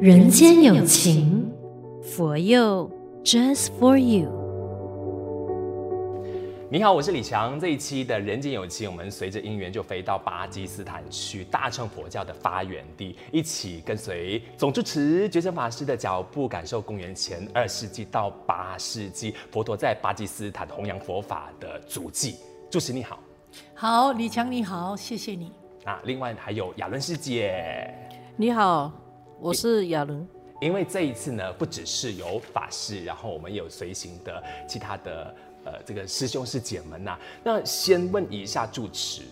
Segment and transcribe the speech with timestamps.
[0.00, 1.52] 人间有情，
[2.02, 2.90] 佛佑
[3.22, 4.30] Just for you。
[6.70, 7.60] 你好，我是李强。
[7.60, 22.36] 这一期的人间有情，我们随着因缘就飞到巴基斯坦去，大乘佛教的发源地，一起跟随总主持觉诚法师的脚步，感受公元前二世纪到八世纪佛陀在巴基斯坦弘扬佛法的足迹。
[22.70, 23.18] 主持你好，
[23.74, 25.52] 好，李强你好，谢谢你。
[25.84, 27.94] 啊，另外还有亚伦师姐，
[28.36, 28.90] 你好，
[29.40, 30.26] 我是亚伦。
[30.60, 35.34] 因为这一次呢，不只是有法师，然后我们也有随行的其他的。
[35.62, 39.24] 呃，这个师兄师姐们呐、啊，那先问一下住持，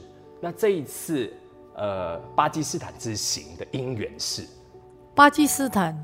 [0.42, 1.32] 那这一次
[1.74, 4.44] 呃巴基斯坦之行的因缘是？
[5.14, 5.96] 巴基斯坦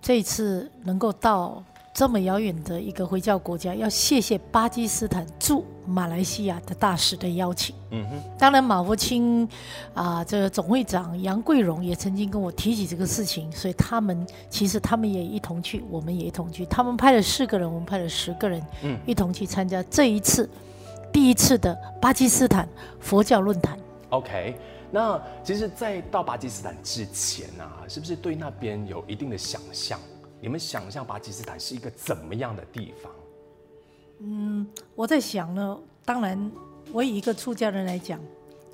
[0.00, 7.74] 这一次能够到这么遥远的一个回教国家，要谢谢巴基斯坦驻马来西亚的大使的邀请。
[7.90, 9.46] 嗯哼，当然马福清
[9.92, 16.64] 啊，这个总会长杨贵荣也曾经跟我提起这个事情，所以他们其实他们也一同去，我们也一同去。
[16.66, 20.48] 他们派了四个人，我们派了十个人，嗯，一同去参加这一次
[21.12, 22.68] 第一次的巴基斯坦
[23.00, 23.76] 佛教论坛。
[24.10, 24.54] OK，
[24.92, 29.98] 那其实，在到巴基斯坦之前啊，是不是对那边有一定的想象？
[30.40, 33.12] 你们想象巴基斯坦是一个怎么样的地方？
[34.20, 36.50] 嗯，我在想呢，当然。
[36.92, 38.18] 我以一个出家人来讲，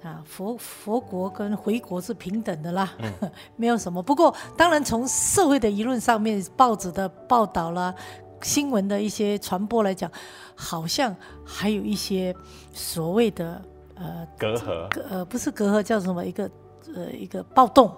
[0.03, 3.13] 啊，佛佛国跟回国是平等的啦，嗯、
[3.57, 4.03] 没有什么。
[4.03, 7.95] 不过，当然从社会的舆论上面、报纸的报道啦、
[8.41, 10.11] 新闻的一些传播来讲，
[10.55, 11.15] 好像
[11.45, 12.35] 还有一些
[12.73, 13.61] 所谓的
[13.97, 16.51] 呃隔阂，呃不是隔阂，叫什么一个
[16.95, 17.93] 呃一个暴动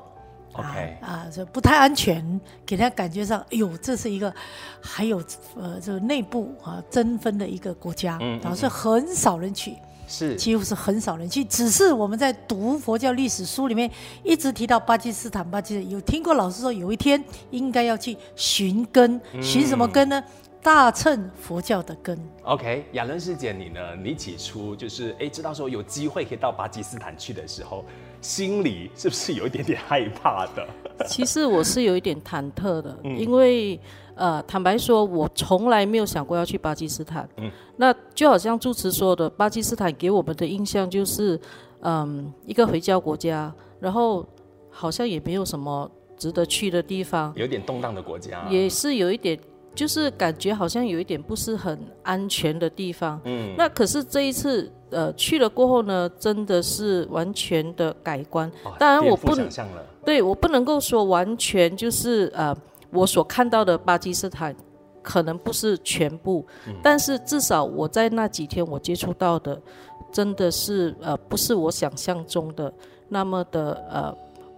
[0.52, 4.32] ，OK 啊，这不太安全，给人家感觉上，哎呦，这是一个
[4.80, 5.22] 还有
[5.56, 9.74] 呃这个内部啊争分的一个国家，嗯，然后所以很少人去。
[10.10, 13.90] 是，几乎是很少人去，只是我们在读佛教历史书里面
[14.24, 20.24] 一直提到巴基斯坦，巴基斯坦有听过老师说有一天应该要去寻根，寻什么根呢？
[20.68, 22.18] 嗯、大乘佛教的根。
[22.42, 23.96] OK，亚伦师姐，你呢？
[23.96, 27.82] 你起初就是哎，知道说有机会可以到巴基斯坦去的时候，
[28.20, 30.68] 心里是不是有一点点害怕的？
[31.08, 33.80] 其实我是有一点忐忑的，嗯、因为。
[34.20, 37.28] 呃，坦白说，我从来没有想过要去巴基斯坦。
[37.36, 41.40] 嗯，那就好像住持说的，巴基斯坦给我们的印象就是，
[41.82, 44.26] 嗯，一个回教国家，然后
[44.70, 47.32] 好像也没有什么值得去的地方。
[47.36, 48.44] 有点动荡的国家。
[48.50, 49.38] 也是有一点，
[49.78, 53.20] 就是感觉好像有一点不是很安全的地方。
[53.24, 58.50] 嗯，那可是这一次，呃，去了过后呢，真的是完全的改观。
[58.64, 59.48] 哦，当然我不能，
[60.04, 62.52] 对，我不能够说完全就是呃。
[62.90, 64.56] 我所看到的巴基斯坦，
[65.02, 69.60] 可能不是全部，嗯、但是至少我在那几天我接触到的，
[70.10, 72.72] 真的是呃不是我想象中的
[73.10, 74.16] 那么的呃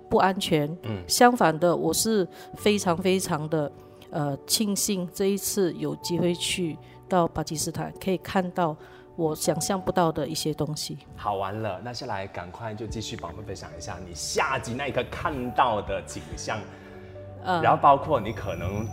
[0.08, 0.70] 不安全。
[0.84, 3.68] 嗯，相反的，我是非常非常的
[4.10, 6.76] 呃庆幸这一次有机会去
[7.08, 8.76] 到巴基斯坦，可以看到
[9.16, 10.98] 我想象不到的一些东西。
[11.16, 16.58] 好玩了，那下来赶快就继续帮我们分享一下你下集那一刻看到的景象。
[17.42, 18.86] 呃，然后包括你可能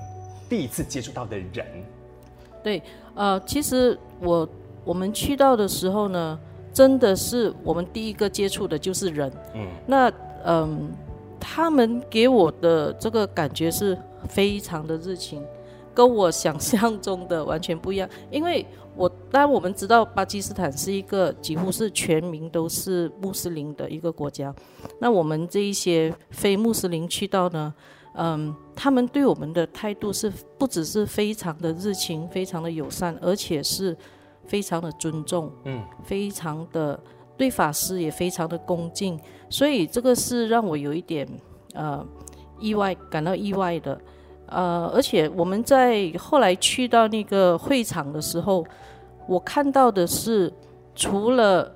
[0.49, 1.65] 第一次接触到的人，
[2.63, 2.81] 对，
[3.13, 4.47] 呃，其实我
[4.85, 6.39] 我们去到的时候呢，
[6.71, 10.79] 真的是我们第一个接触的就是人，嗯，那嗯、呃，
[11.39, 13.97] 他们给我的这个感觉是
[14.29, 15.43] 非常的热情，
[15.93, 18.65] 跟我想象中的完全不一样，因为
[18.95, 24.53] 我当然我们知道巴基斯坦是一个几乎是全民都是穆斯林的一个国家，
[24.99, 27.73] 那我们这一些非穆斯林去到呢。
[28.19, 30.27] 嗯，他们对我们的态度是
[30.57, 33.95] 不只是非常的热情、非常的友善，而且是
[34.43, 36.99] 非常的尊重，嗯，非常的
[37.37, 41.27] 对法师也非常的恭敬，所以这个是让我有一点
[41.73, 42.05] 呃
[42.59, 44.01] 意外，感到意外的，
[44.47, 48.65] 呃，而且我们在后来去到那个会场的时候，
[49.27, 50.51] 我看到的是
[50.95, 51.73] 除了。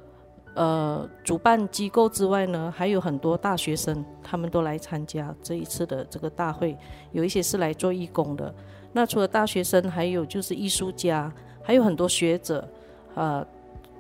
[0.54, 6.78] 呃，主办机构之外呢，还有很多大学生，他们都来参加这一次的这个大会。
[7.14, 8.54] 有一些是来做义工的。
[8.92, 11.32] 那除了大学生，还有就是艺术家，
[11.64, 12.68] 还有很多学者。
[13.16, 13.46] 啊、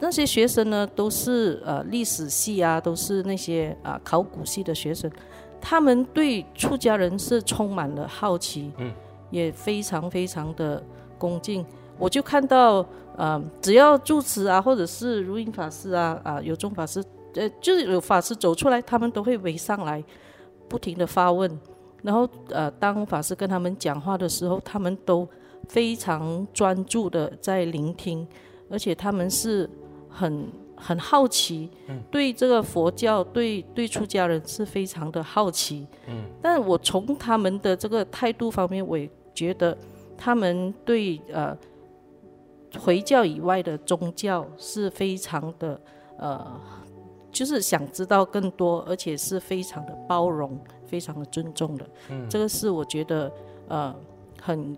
[0.01, 5.09] 那些学生呢，都是呃历史系啊，都是那些啊、呃、考古系的学生。
[5.61, 8.91] 他们对出家人是充满了好奇，嗯，
[9.29, 10.83] 也非常非常的
[11.17, 11.65] 恭敬。
[11.97, 12.85] 我就看到。
[13.17, 17.03] 呃，只要住持啊，或者是如音法师啊，啊，有宗法师，
[17.35, 20.01] 呃，就是有法师走出来，他们都会围上来，
[20.69, 21.59] 不停的发问。
[22.01, 25.27] 然后，呃，当法师跟他们讲话的时候，他们都
[25.67, 28.25] 非常专注的在聆听，
[28.71, 29.69] 而且他们是
[30.11, 39.77] 很很好奇，嗯，对这个佛教，对对出家人是非常的好奇，嗯，但我从他们的这个态度方面，我也觉得
[40.17, 41.57] 他们对呃
[42.79, 45.79] 回教以外的宗教是非常的
[46.17, 46.59] 呃，
[47.31, 53.31] 就是想知道更多，而且是非常的包容，非常的尊重的，嗯，这个是我觉得
[53.67, 53.95] 呃
[54.41, 54.77] 很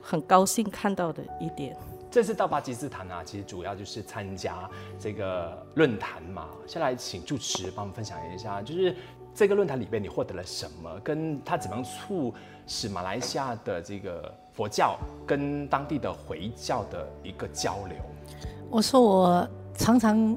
[0.00, 1.76] 很高兴看到的一点。
[2.18, 4.68] 这次到巴基斯坦啊，其实主要就是参加
[4.98, 6.48] 这个论坛嘛。
[6.66, 8.96] 先来请主持帮我们分享一下，就是
[9.32, 12.34] 这个论坛里边你获得了什么，跟他怎么样促
[12.66, 17.96] 使马来西亚的这个佛教跟当地的回教的一个交流。
[18.68, 20.36] 我说我常常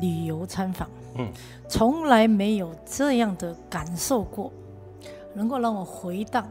[0.00, 0.88] 旅游参访，
[1.18, 1.30] 嗯，
[1.68, 4.50] 从来没有这样的感受过，
[5.34, 6.50] 能够让我回荡、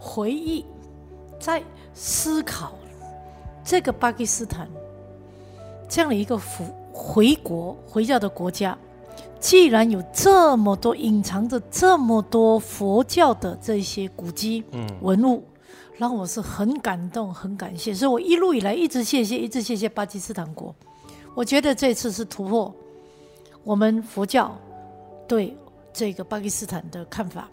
[0.00, 0.66] 回忆、
[1.38, 1.62] 在
[1.92, 2.72] 思考。
[3.64, 4.68] 这个巴基斯坦
[5.88, 8.76] 这样的一个回回国回教的国家，
[9.40, 14.62] 既然有这么多隐藏着这么多佛教的这些古迹、
[15.00, 15.42] 文物，
[15.96, 17.92] 让我是很感动、很感谢。
[17.94, 20.74] 所以我一路以来一直谢谢、一直谢谢巴基斯坦国。
[21.34, 22.72] 我觉得这次是突破
[23.64, 24.56] 我们佛教
[25.26, 25.56] 对
[25.92, 27.48] 这个巴基斯坦的看法。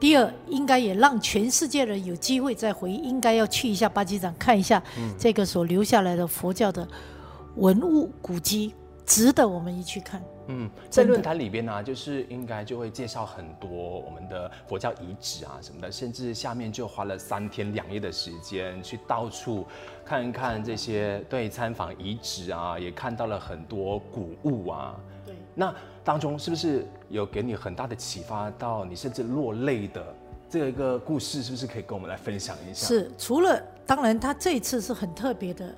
[0.00, 4.82] 第二，应该也让全世界人有机会再回，应该要去一下巴基斯坦看一下
[5.18, 6.86] 这个所留下来的佛教的
[7.56, 8.74] 文物古迹，
[9.06, 10.22] 值得我们一去看。
[10.46, 13.68] 嗯，在论坛里边呢、啊，就是应该就会介绍很多
[14.00, 19.66] 我们的佛教遗址啊什么的，甚至下面就花了三天两夜的时间去到处
[20.04, 24.94] 看一看这些，对，参访遗址啊，也看到了很多古物啊。
[25.24, 25.74] 对，那。
[26.06, 30.14] 当中是不是有给你很大的启发，到你甚至落泪的
[30.50, 32.86] 这一个故事，是不是可以跟我们来分享一下？
[32.86, 35.74] 是，除了当然，他这一次是很特别的，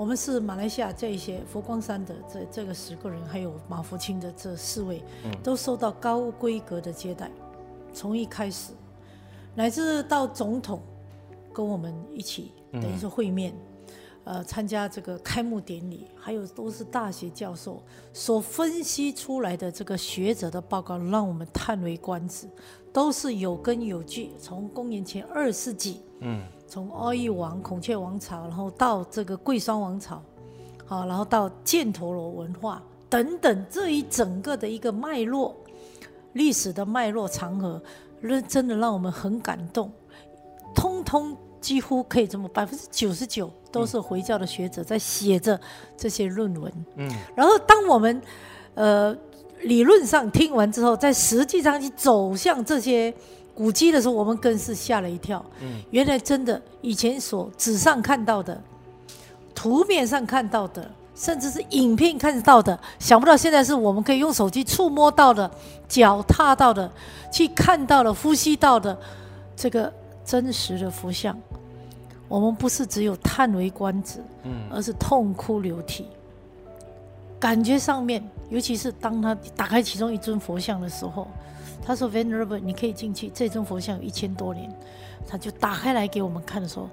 [0.00, 5.04] 我们是马来西亚这一些佛光山的这这个十个人，还有马福清的这四位，
[5.42, 7.30] 都受到高规格的接待，
[7.92, 8.72] 从一开始，
[9.54, 10.80] 乃至到总统
[11.52, 13.52] 跟我们一起等于说会面。
[14.30, 17.82] 呃，参加这个开幕典礼，还有都是大学教授
[18.12, 22.48] 所分析出来的这个学者的报告，让我们叹为观止，
[22.92, 24.30] 都是有根有据。
[24.38, 30.22] 从公元前二世纪，嗯，从奥义王、孔雀王朝，然后到这个贵霜王朝，
[30.86, 35.56] 好，然后到犍陀罗文化等等，这一整个的一个脉络，
[36.34, 37.82] 历史的脉络长河，
[38.20, 39.90] 认真的让我们很感动，
[40.72, 41.36] 通通。
[41.60, 45.60] 几乎可以这么，百分之九十九都是回教的学者在写着
[45.96, 46.72] 这些论文。
[46.96, 48.22] 嗯，然后当我们
[48.74, 49.14] 呃
[49.62, 53.12] 理论上听完之后，在实际上去走向这些
[53.54, 55.44] 古迹的时候，我们更是吓了一跳。
[55.60, 58.58] 嗯，原来真的以前所纸上看到的、
[59.54, 65.50] 图面上看到的，甚至是影片看到的，想不到现在是我们可以用手机触摸到的、
[65.86, 66.90] 脚踏到的、
[67.30, 68.98] 去看到的、呼吸到的
[69.54, 69.92] 这个。
[70.30, 71.36] 真实的佛像，
[72.28, 76.06] 我们不是只有叹为观止，嗯，而是痛哭流涕。
[77.40, 81.26] 感觉上面，尤其是当他打开其中一尊佛像的时候，
[81.84, 83.28] 他说：“Venerable，你可以进去。
[83.34, 84.72] 这尊佛像有一千多年。”
[85.26, 86.88] 他就打开来给我们看的时候，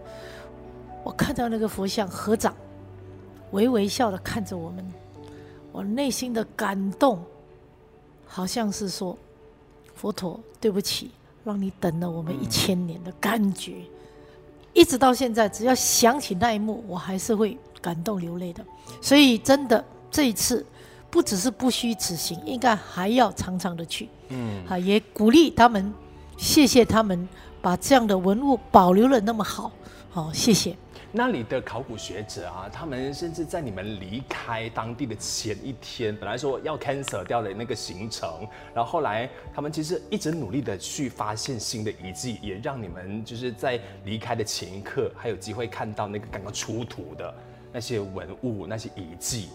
[1.03, 2.55] 我看到那个佛像合掌，
[3.51, 4.83] 微微笑的看着我们，
[5.71, 7.23] 我内心的感动，
[8.25, 9.15] 好像是说
[9.93, 11.11] ：“佛陀，对不起。”
[11.47, 13.75] 让你等了我们一千年的感觉，
[14.73, 18.61] 一直到现在，只要想起那一幕，我还是会感动流泪的。
[19.01, 20.65] 所以，真的这一次，
[21.09, 24.09] 不只是不虚此行，应该还要常常的去。
[24.27, 25.93] 嗯，啊，也鼓励他们，
[26.35, 27.25] 谢谢他们
[27.61, 29.71] 把这样的文物保留了那么好。
[30.09, 30.75] 好，谢谢。
[31.11, 47.33] 那里的考古学者啊，他们甚至在你们离开当地的前一天，本来说要 cancel 掉的那个行程，然后后来他们其实一直努力的去发现新的遗迹，也让你们就是在离开的前一刻还有机会看到那个刚刚出土的
[47.71, 49.49] 那些文物、那些遗迹，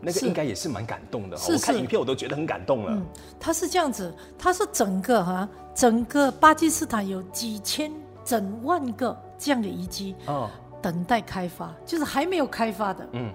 [0.00, 1.36] 那个应该也是蛮感动的。
[1.36, 2.92] 是我看影片我都觉得很感动了。
[2.92, 3.04] 嗯，
[3.38, 7.92] 他是这样子，他是整个哈，整个巴基斯坦有几千、
[8.24, 10.14] 整万个这样的遗迹。
[10.26, 10.48] 哦。
[10.84, 13.08] 等待开发，就是还没有开发的。
[13.12, 13.32] 嗯，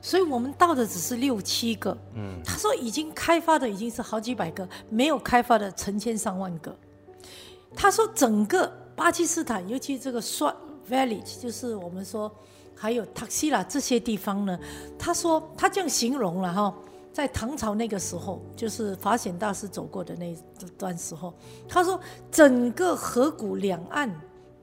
[0.00, 1.96] 所以我们到的只是六七个。
[2.16, 6.76] 嗯，他说已经开发的已经是好几百个，没有开发的成千上万个。
[7.76, 10.56] 他说整个巴基斯坦，尤其这个 Swat
[10.90, 12.28] Village，就是我们说
[12.74, 14.58] 还有 Taxila 这些地方呢。
[14.98, 16.74] 他说他这样形容了哈，
[17.12, 20.36] 在唐朝那个时候，就是法显大师走过的那
[20.76, 21.32] 段时候，
[21.68, 24.12] 他说整个河谷两岸。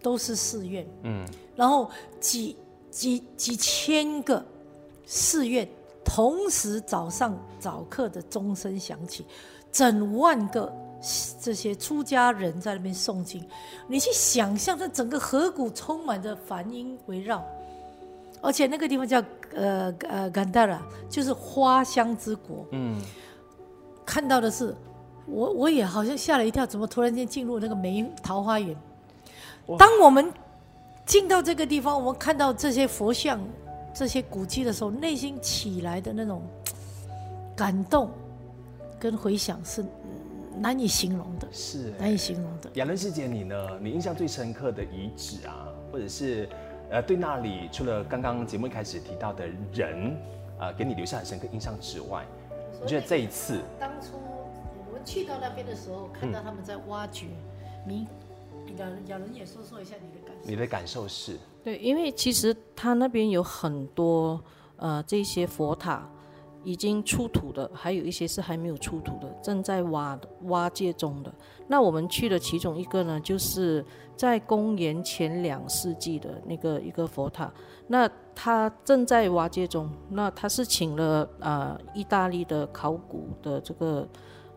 [0.02, 1.28] 都是寺院，嗯，
[1.60, 2.56] 然后几
[2.90, 4.42] 几几千个
[5.06, 5.68] 寺院
[6.06, 9.26] 同时早上早课的钟声响起，
[9.70, 10.72] 整万个
[11.42, 13.44] 这些出家人在那边诵经，
[13.88, 17.44] 你去想象，这整个河谷充满着梵音围绕，
[18.42, 19.22] 而且那个地方叫
[19.54, 22.66] 呃呃甘达拉，就是花香之国。
[22.72, 23.02] 嗯，
[24.06, 24.74] 看到的是
[25.26, 28.74] 我我也好像吓了一跳，怎么突然间进入那个梅桃花源？
[29.78, 30.34] 当我们
[31.10, 33.40] 进到这个地方，我们看到这些佛像、
[33.92, 36.44] 这些古迹的时候，内心起来的那种
[37.56, 38.12] 感动
[39.00, 39.84] 跟回想是
[40.60, 42.70] 难以形容的，是难以形容的。
[42.76, 43.56] 雅伦师姐，你呢？
[43.82, 46.48] 你印象最深刻的遗址啊，或者是
[46.92, 50.16] 呃，对那里除了刚刚节目一开始提到的人，
[50.60, 52.24] 呃，给你留下很深刻印象之外，
[52.84, 54.10] 你觉得这一次当初
[54.86, 57.26] 我们去到那边的时候，看到他们在挖掘，
[57.84, 58.06] 你。
[58.78, 60.50] 雅雅伦也说说一下你的感受。
[60.50, 61.38] 你的感受是？
[61.64, 64.42] 对，因为其实他那边有很多
[64.78, 66.10] 呃这些佛塔
[66.64, 71.34] 已经出土的，还有一些是还没有出土的，正在挖的挖界中的。
[71.68, 73.86] 那我们去的其中一个呢，就是
[74.16, 77.52] 在公元前两世纪的那个一个佛塔，
[77.88, 79.90] 那他正在挖界中。
[80.10, 84.08] 那他是请了呃意大利的考古的这个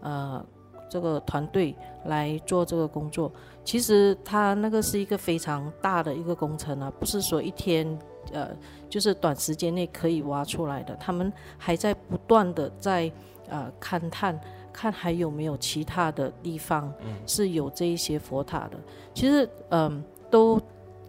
[0.01, 0.45] 呃。
[0.93, 3.33] 这个团队来做这个工作，
[3.65, 7.99] 其实他那个是一个非常大的一个工程啊，不是说一天，
[8.31, 8.51] 呃，
[8.91, 10.95] 就是短时间内可以挖出来的。
[10.97, 13.11] 他们还在不断的在
[13.49, 14.39] 呃勘探，
[14.71, 16.93] 看还有没有其他的地方
[17.27, 18.79] 是有这一些佛塔的。
[19.15, 20.61] 其实，嗯、呃，都。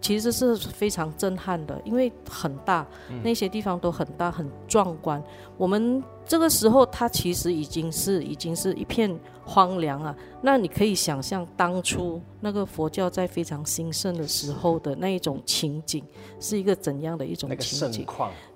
[0.04, 2.86] 其实是非常震撼的，因为很大，
[3.22, 5.22] 那些地方都很大，很壮观。
[5.56, 10.14] 我们这个时候，它其实已经是已经是一片荒凉啊。
[10.42, 16.04] 那你可以想象当初那个佛教在非常兴盛的时候的那一种情景，
[16.38, 18.04] 是一个怎样的一种情景？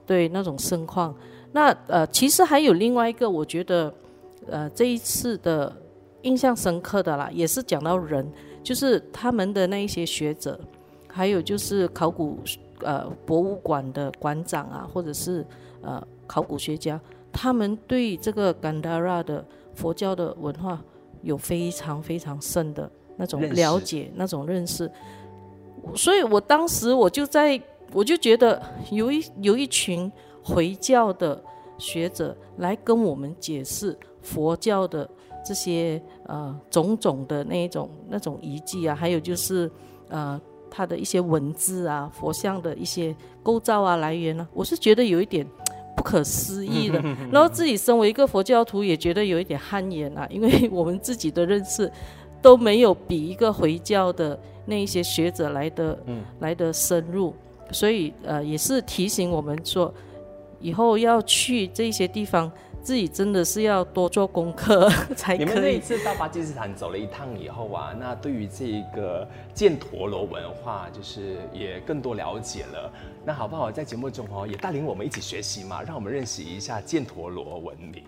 [0.07, 1.15] 对，那种盛况。
[1.53, 3.95] 那呃，其实还有另外一个，我觉得
[4.47, 5.75] 呃这一次的
[6.21, 8.31] 印象深刻的啦，也是讲到人，
[8.63, 10.61] 就是他们的那一些学者。
[11.19, 12.39] 还有就是考古，
[12.83, 15.45] 呃，博物馆的馆长啊，或者是
[15.83, 17.01] 呃考古学家，
[17.33, 19.45] 他们对这个甘达拉的
[19.75, 20.81] 佛教的文化
[21.23, 24.89] 有非常非常深的那种了解，那种认识。
[25.97, 27.61] 所以我当时我就在，
[27.93, 30.09] 我就觉得有一有一群
[30.41, 31.43] 回教的
[31.79, 35.11] 学者来跟我们解释佛教的
[35.45, 39.69] 这些呃种种的那一种那种遗迹啊，还有就是
[40.11, 40.41] 呃。
[40.71, 45.47] 它的一些文字啊，佛像的一些构造啊，来源呢、啊，我是觉得有一点
[45.97, 47.01] 不可思议的。
[47.31, 51.91] 然后自己身为一个佛教徒，也觉得有一点汗颜啊，因为我们自己的认识
[52.41, 57.35] 都没有比一个回教的那一些学者来的、嗯、来的深入，
[57.71, 59.93] 所以呃，也是提醒我们说，
[60.61, 62.51] 以后要去这些地方。
[62.83, 65.47] 自己真的是要多做功课 才可以。
[65.47, 72.91] 你们那一次到巴基斯坦走了一趟以后啊，那对于这个犍陀罗文化，就是也更多了解了。
[73.25, 73.71] 那好不好？
[73.71, 78.03] 在节目中哦，也带领我们一起学习嘛，让我们认识一下犍陀罗文明。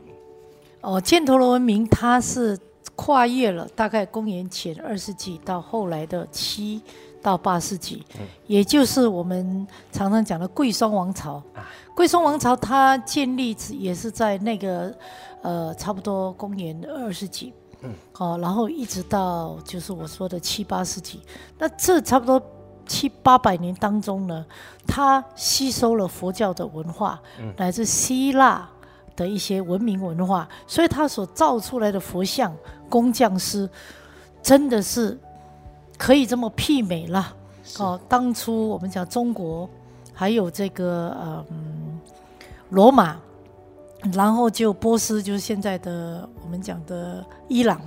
[0.80, 2.58] 哦，犍陀罗文明它是
[2.96, 6.80] 跨越了大概公元前二世纪到后来的七
[7.22, 11.34] 到八世纪，嗯，也就是我们常常讲的贵霜王朝。
[11.54, 11.68] 啊。
[11.94, 14.94] 贵霜王朝它建立也是在那个，
[15.42, 21.20] 呃，差不多公元二世纪，嗯，好，然后一直到就是我说的七八世纪，
[21.58, 22.40] 那这差不多
[22.86, 24.46] 七八百年当中呢，
[24.86, 28.66] 它吸收了佛教的文化，嗯，来自希腊
[29.14, 32.56] 的一些文明文化，所以它所造出来的佛像
[32.88, 33.68] 工匠师
[34.42, 35.18] 真的是
[36.00, 37.36] 可以这么媲美了。
[37.78, 39.68] 哦，当初我们讲中国
[40.14, 41.14] 还有这个
[41.50, 42.00] 嗯。
[42.70, 43.16] 罗马，
[44.12, 47.80] 然后就波斯，就是现在的我们讲的伊朗，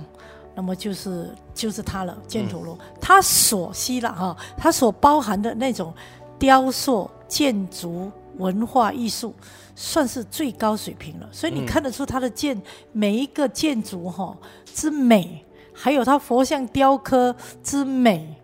[0.54, 5.90] 那么就是就是它了，犍陀罗，它所希腊哈，它所包含的那种
[6.38, 9.34] 雕塑、建筑、文化艺术，
[9.74, 11.26] 算是最高水平了。
[11.32, 12.60] 所以你看得出它的建
[12.92, 15.42] 每一个建筑哈之美，
[15.74, 18.34] 还有它佛像雕刻之美，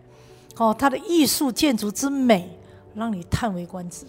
[0.57, 2.49] 哦，它的艺术建筑之美，
[2.93, 4.05] 让你叹为观止。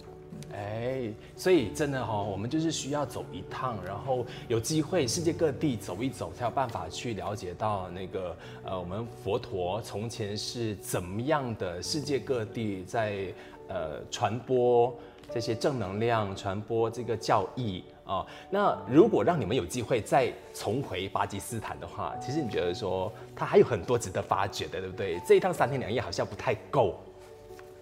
[0.55, 13.33] 哎，所以真的哈、我们就是需要走一趟，然后有机会世界各地走一走，才有办法去了解到那个呃，我们佛陀从前是怎么样的，世界各地在
[13.67, 14.93] 呃传播
[15.33, 18.27] 这些正能量，传播这个教义啊、哦。
[18.51, 25.19] 那如果让你们有机会再重回巴基斯坦的话，其实你觉得说它还有很多值得发掘的，对不对？
[25.25, 26.99] 这一趟三天两夜好像不太够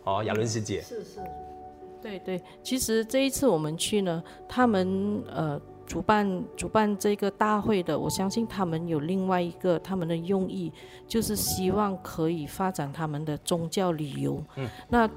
[0.05, 0.81] 哦，亚伦师姐。
[0.81, 1.19] 是是。
[2.01, 10.71] 对对，其实这一次我们去呢，他们呃主办主办这个大会的，我相信他们有另外一个他们的用意，
[11.07, 14.43] 就是希望可以发展他们的宗教旅游。
[14.55, 15.07] 嗯，那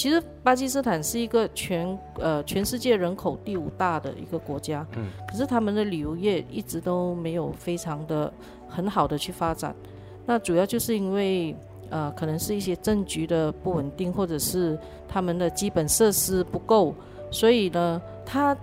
[0.00, 8.32] 其实巴基斯坦是一个全呃全世界人口第五大的一个国家，嗯，可是他们的旅游业一直都没有非常的
[8.66, 9.76] 很好的去发展，
[10.24, 11.54] 那主要就是因为。
[11.92, 14.78] 呃，可能是一些政局的不稳定，或者是
[15.08, 16.94] 他们的基本设施不够，
[17.32, 18.56] 所以呢，他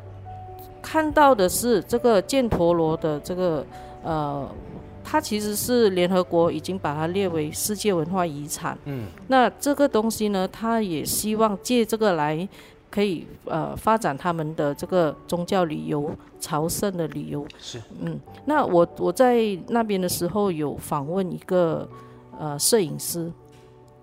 [0.82, 3.66] 看到的是这个犍陀罗的这个
[4.02, 4.50] 呃，
[5.10, 8.78] 它其实是联合国已经把它列为世界文化遗产。
[8.84, 12.46] 嗯，那这个东西呢，他也希望借这个来
[12.92, 16.12] 可以呃发展他们的这个宗教旅游、
[16.42, 17.48] 朝圣的旅游。
[17.58, 21.88] 是，嗯，那我我在那边的时候有访问一个。
[22.40, 23.34] 呃，摄影师，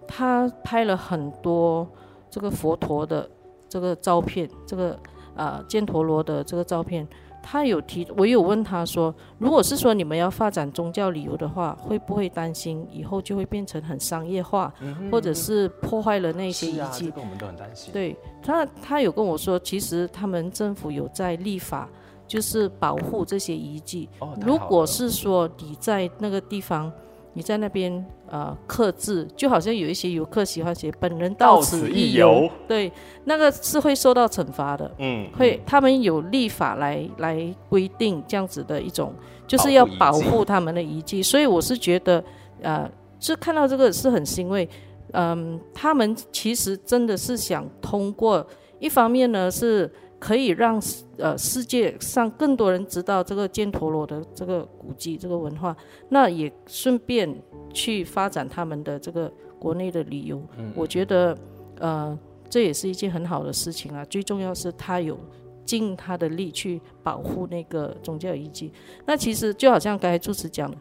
[0.09, 1.89] 他拍了很多
[2.29, 3.31] 这个佛陀的
[3.69, 4.99] 这个照片，这个
[5.37, 7.07] 呃犍陀罗的这个照片，
[7.47, 14.73] 他有提，我有问他说，如果是说你们要发展宗教旅游的话，会不会担心以后就会变成很商业化，
[15.13, 17.05] 或者是破坏了那些遗迹？
[17.05, 17.93] 这个我们都很担心。
[17.93, 21.87] 对他，他有跟我说，其实他们政府有在立法，
[22.27, 24.09] 就是保护这些遗迹。
[24.21, 26.91] 哦，如果是说你在那个地方。
[27.35, 32.91] 你在那边呃刻字，就好像有一些游客喜欢写“本人到此一游”，对，
[33.25, 34.91] 那个是会受到惩罚的。
[34.99, 39.13] 嗯，会，他们有立法来来规定这样子的一种，
[39.47, 41.23] 就是要保护他们的遗迹。
[41.23, 42.25] 所以我是觉得，
[42.63, 44.69] 呃，是看到这个是很欣慰。
[45.13, 48.47] 嗯、呃，他们其实真的是想通过，
[48.79, 49.91] 一方面呢是。
[50.25, 50.83] 可以让
[51.19, 55.77] 呃世界上更多人知道这个犍陀罗的这个古迹、这个文化，
[56.09, 57.29] 那也顺便
[57.75, 60.41] 去发展他们的这个国内的旅游。
[60.57, 61.37] 嗯，我觉得
[61.79, 64.03] 呃这也是一件很好的事情啊。
[64.07, 65.19] 最重要是他有
[65.67, 68.73] 尽他的力去保护那个宗教遗迹。
[69.05, 70.77] 那其实就好像刚才主持讲的，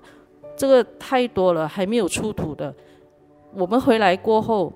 [0.56, 2.74] 这个太多了，还没有出土的，
[3.54, 4.72] 我们回来过后。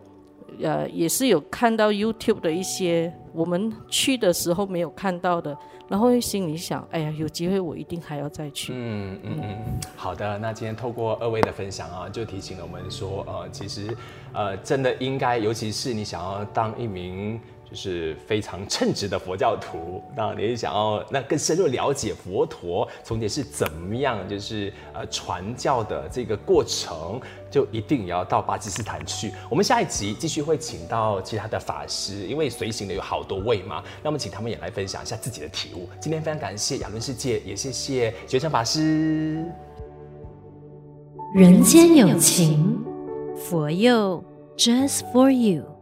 [0.63, 5.55] 呃，也是有看到 YouTube 的一些我们去的时候没有看到的，
[5.87, 8.73] 然后心里想，哎呀，有机会我一定还要再去。
[8.75, 9.57] 嗯嗯嗯，
[9.95, 13.95] 好的，那今天透过二位的分享啊，就提醒了我们说，呃，其实，
[14.33, 17.39] 呃，真的应该，尤其是你想要当一名。
[17.69, 27.19] 就是非常称职的佛教徒，那你想要那更深入了解佛陀从前是怎么样，就是呃传教的这个过程，
[27.51, 29.33] 就一定也要到巴基斯坦去。
[29.49, 35.89] 我们下一集继续会请到其他的法师，因为随行的有好多位嘛，那我们请他们也来分享一下自己的体悟。
[35.99, 39.45] 今天非常感谢亚伦世界，也谢谢觉诚法师。
[41.35, 42.81] 人间有情，
[43.35, 44.23] 佛佑
[44.55, 45.76] ，Just for you。